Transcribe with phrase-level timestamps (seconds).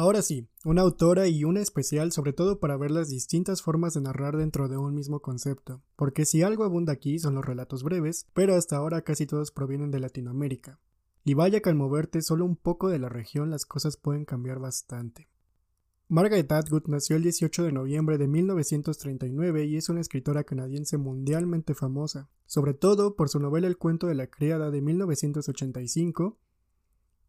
[0.00, 4.00] Ahora sí, una autora y una especial sobre todo para ver las distintas formas de
[4.00, 8.26] narrar dentro de un mismo concepto, porque si algo abunda aquí son los relatos breves,
[8.32, 10.80] pero hasta ahora casi todos provienen de Latinoamérica.
[11.22, 14.58] Y vaya que al moverte solo un poco de la región las cosas pueden cambiar
[14.58, 15.28] bastante.
[16.08, 21.74] Margaret Atwood nació el 18 de noviembre de 1939 y es una escritora canadiense mundialmente
[21.74, 26.38] famosa, sobre todo por su novela El cuento de la criada de 1985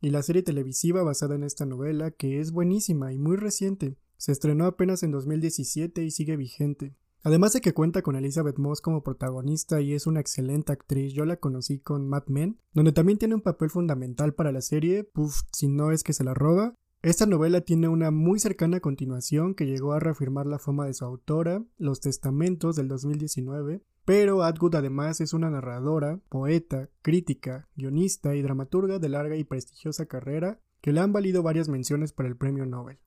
[0.02, 3.96] y la serie televisiva basada en esta novela, que es buenísima y muy reciente.
[4.18, 6.96] Se estrenó apenas en 2017 y sigue vigente.
[7.24, 11.26] Además de que cuenta con Elizabeth Moss como protagonista y es una excelente actriz, yo
[11.26, 15.42] la conocí con Mad Men, donde también tiene un papel fundamental para la serie, puff,
[15.52, 16.74] si no es que se la roba.
[17.04, 21.06] Esta novela tiene una muy cercana continuación que llegó a reafirmar la fama de su
[21.06, 28.42] autora, Los Testamentos del 2019, pero Atwood además es una narradora, poeta, crítica, guionista y
[28.42, 32.66] dramaturga de larga y prestigiosa carrera que le han valido varias menciones para el premio
[32.66, 33.00] Nobel.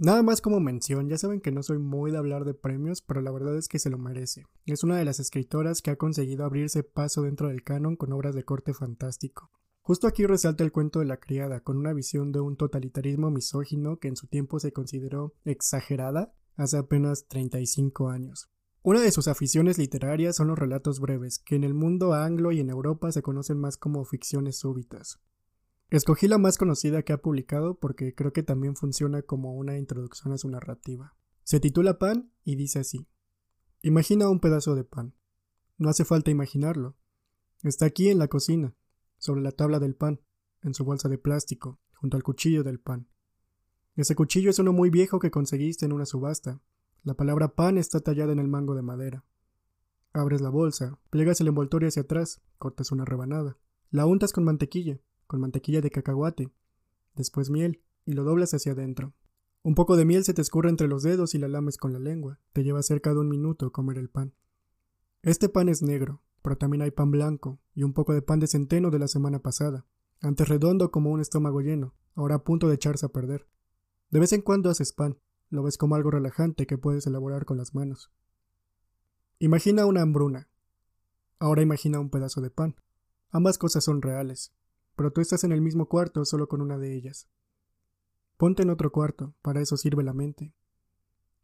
[0.00, 3.20] Nada más como mención, ya saben que no soy muy de hablar de premios, pero
[3.20, 4.46] la verdad es que se lo merece.
[4.64, 8.34] Es una de las escritoras que ha conseguido abrirse paso dentro del canon con obras
[8.36, 9.50] de corte fantástico.
[9.82, 13.98] Justo aquí resalta el cuento de la criada, con una visión de un totalitarismo misógino
[13.98, 18.50] que en su tiempo se consideró exagerada hace apenas 35 años.
[18.82, 22.60] Una de sus aficiones literarias son los relatos breves, que en el mundo anglo y
[22.60, 25.20] en Europa se conocen más como ficciones súbitas.
[25.90, 30.32] Escogí la más conocida que ha publicado porque creo que también funciona como una introducción
[30.32, 31.14] a su narrativa.
[31.44, 33.08] Se titula Pan y dice así.
[33.82, 35.14] Imagina un pedazo de pan.
[35.78, 36.96] No hace falta imaginarlo.
[37.62, 38.74] Está aquí en la cocina,
[39.16, 40.20] sobre la tabla del pan,
[40.62, 43.08] en su bolsa de plástico, junto al cuchillo del pan.
[43.96, 46.60] Ese cuchillo es uno muy viejo que conseguiste en una subasta,
[47.04, 49.24] la palabra pan está tallada en el mango de madera.
[50.12, 53.56] Abres la bolsa, plegas el envoltorio hacia atrás, cortas una rebanada.
[53.90, 56.50] La untas con mantequilla, con mantequilla de cacahuate,
[57.14, 59.12] después miel, y lo doblas hacia adentro.
[59.62, 61.98] Un poco de miel se te escurre entre los dedos y la lames con la
[61.98, 62.40] lengua.
[62.52, 64.34] Te lleva cerca de un minuto comer el pan.
[65.22, 68.46] Este pan es negro, pero también hay pan blanco y un poco de pan de
[68.46, 69.84] centeno de la semana pasada,
[70.20, 73.46] antes redondo como un estómago lleno, ahora a punto de echarse a perder.
[74.10, 75.18] De vez en cuando haces pan,
[75.50, 78.10] lo ves como algo relajante que puedes elaborar con las manos.
[79.38, 80.48] Imagina una hambruna.
[81.38, 82.76] Ahora imagina un pedazo de pan.
[83.30, 84.52] Ambas cosas son reales,
[84.96, 87.28] pero tú estás en el mismo cuarto solo con una de ellas.
[88.36, 90.54] Ponte en otro cuarto, para eso sirve la mente.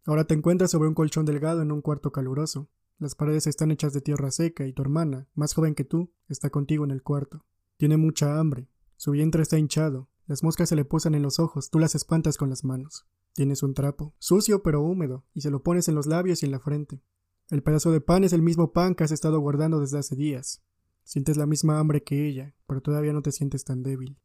[0.06, 2.68] Ahora te encuentras sobre un colchón delgado en un cuarto caluroso.
[2.98, 6.50] Las paredes están hechas de tierra seca y tu hermana, más joven que tú, está
[6.50, 7.44] contigo en el cuarto.
[7.76, 8.68] Tiene mucha hambre.
[8.96, 10.08] Su vientre está hinchado.
[10.26, 11.70] Las moscas se le posan en los ojos.
[11.70, 13.06] Tú las espantas con las manos.
[13.34, 16.52] Tienes un trapo, sucio pero húmedo, y se lo pones en los labios y en
[16.52, 17.02] la frente.
[17.50, 20.62] El pedazo de pan es el mismo pan que has estado guardando desde hace días.
[21.02, 24.16] Sientes la misma hambre que ella, pero todavía no te sientes tan débil.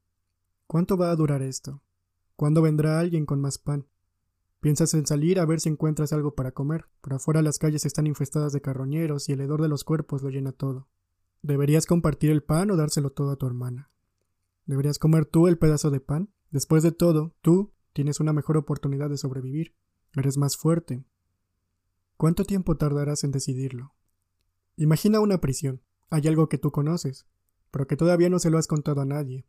[0.67, 1.81] ¿Cuánto va a durar esto?
[2.35, 3.87] ¿Cuándo vendrá alguien con más pan?
[4.59, 8.05] Piensas en salir a ver si encuentras algo para comer, pero afuera las calles están
[8.05, 10.87] infestadas de carroñeros y el hedor de los cuerpos lo llena todo.
[11.41, 13.89] ¿Deberías compartir el pan o dárselo todo a tu hermana?
[14.65, 16.31] ¿Deberías comer tú el pedazo de pan?
[16.51, 19.75] Después de todo, tú, Tienes una mejor oportunidad de sobrevivir.
[20.15, 21.03] Eres más fuerte.
[22.15, 23.93] ¿Cuánto tiempo tardarás en decidirlo?
[24.77, 25.81] Imagina una prisión.
[26.09, 27.27] Hay algo que tú conoces,
[27.71, 29.45] pero que todavía no se lo has contado a nadie.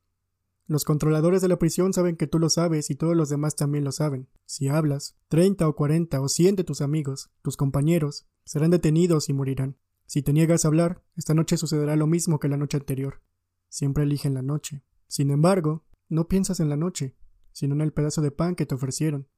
[0.66, 3.84] Los controladores de la prisión saben que tú lo sabes y todos los demás también
[3.84, 4.26] lo saben.
[4.46, 9.32] Si hablas, treinta o cuarenta o cien de tus amigos, tus compañeros, serán detenidos y
[9.32, 9.76] morirán.
[10.06, 13.22] Si te niegas a hablar, esta noche sucederá lo mismo que la noche anterior.
[13.68, 14.82] Siempre eligen la noche.
[15.06, 17.14] Sin embargo, no piensas en la noche,
[17.52, 19.28] sino en el pedazo de pan que te ofrecieron.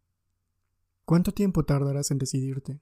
[1.04, 2.80] ¿Cuánto tiempo tardarás en decidirte?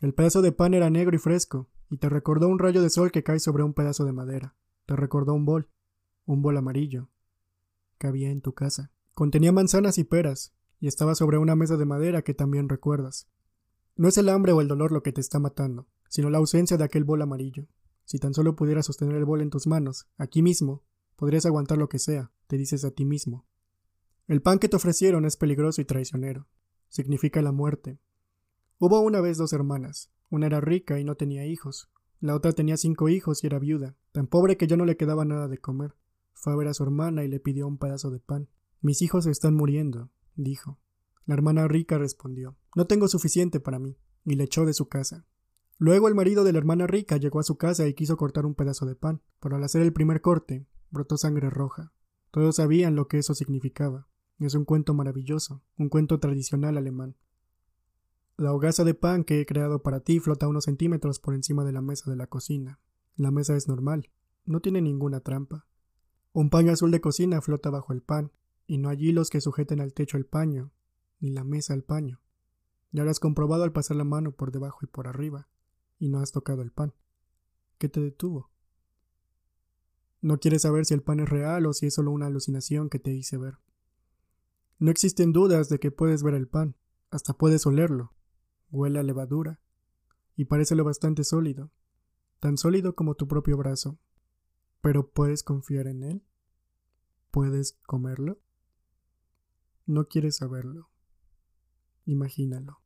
[0.00, 3.10] El pedazo de pan era negro y fresco, y te recordó un rayo de sol
[3.10, 4.54] que cae sobre un pedazo de madera.
[4.86, 5.68] Te recordó un bol,
[6.26, 7.08] un bol amarillo,
[7.98, 8.92] que había en tu casa.
[9.14, 13.28] Contenía manzanas y peras, y estaba sobre una mesa de madera que también recuerdas.
[13.96, 16.76] No es el hambre o el dolor lo que te está matando, sino la ausencia
[16.76, 17.66] de aquel bol amarillo.
[18.04, 20.84] Si tan solo pudieras sostener el bol en tus manos, aquí mismo,
[21.16, 23.44] podrías aguantar lo que sea, te dices a ti mismo.
[24.28, 26.46] El pan que te ofrecieron es peligroso y traicionero.
[26.90, 27.98] Significa la muerte.
[28.78, 30.10] Hubo una vez dos hermanas.
[30.28, 31.88] Una era rica y no tenía hijos.
[32.20, 35.24] La otra tenía cinco hijos y era viuda, tan pobre que ya no le quedaba
[35.24, 35.94] nada de comer.
[36.34, 38.48] Fue a ver a su hermana y le pidió un pedazo de pan.
[38.82, 40.78] Mis hijos están muriendo, dijo.
[41.24, 43.96] La hermana rica respondió No tengo suficiente para mí,
[44.26, 45.24] y le echó de su casa.
[45.78, 48.54] Luego el marido de la hermana rica llegó a su casa y quiso cortar un
[48.54, 51.92] pedazo de pan, pero al hacer el primer corte, brotó sangre roja.
[52.30, 54.07] Todos sabían lo que eso significaba.
[54.38, 57.16] Es un cuento maravilloso, un cuento tradicional alemán.
[58.36, 61.72] La hogaza de pan que he creado para ti flota unos centímetros por encima de
[61.72, 62.78] la mesa de la cocina.
[63.16, 64.10] La mesa es normal,
[64.44, 65.66] no tiene ninguna trampa.
[66.32, 68.30] Un pan azul de cocina flota bajo el pan,
[68.68, 70.70] y no hay hilos que sujeten al techo el paño,
[71.18, 72.20] ni la mesa al paño.
[72.92, 75.48] Ya lo has comprobado al pasar la mano por debajo y por arriba,
[75.98, 76.94] y no has tocado el pan.
[77.78, 78.50] ¿Qué te detuvo?
[80.20, 83.00] No quieres saber si el pan es real o si es solo una alucinación que
[83.00, 83.58] te hice ver.
[84.78, 86.76] No existen dudas de que puedes ver el pan,
[87.10, 88.14] hasta puedes olerlo.
[88.70, 89.60] Huele a levadura,
[90.36, 91.72] y parece lo bastante sólido,
[92.38, 93.98] tan sólido como tu propio brazo.
[94.80, 96.22] Pero ¿puedes confiar en él?
[97.30, 98.38] ¿Puedes comerlo?
[99.86, 100.90] No quieres saberlo.
[102.04, 102.80] Imagínalo.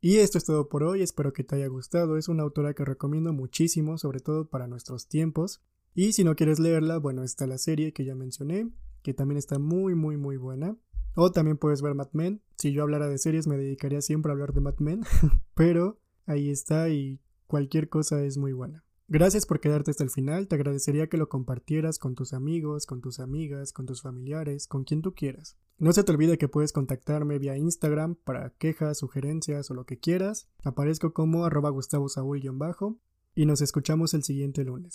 [0.00, 2.86] Y esto es todo por hoy, espero que te haya gustado, es una autora que
[2.86, 5.62] recomiendo muchísimo, sobre todo para nuestros tiempos.
[5.94, 8.70] Y si no quieres leerla, bueno, está la serie que ya mencioné,
[9.02, 10.76] que también está muy muy muy buena.
[11.14, 12.40] O también puedes ver Mad Men.
[12.56, 15.02] Si yo hablara de series me dedicaría siempre a hablar de Mad Men,
[15.54, 18.84] pero ahí está y cualquier cosa es muy buena.
[19.08, 23.00] Gracias por quedarte hasta el final, te agradecería que lo compartieras con tus amigos, con
[23.00, 25.56] tus amigas, con tus familiares, con quien tú quieras.
[25.78, 29.98] No se te olvide que puedes contactarme vía Instagram para quejas, sugerencias o lo que
[29.98, 30.48] quieras.
[30.62, 32.06] Aparezco como arroba Gustavo
[32.52, 33.00] bajo
[33.34, 34.88] y nos escuchamos el siguiente lunes.